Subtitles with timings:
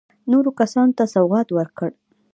[0.31, 1.89] نورو کسانو ته سوغات ورکړ.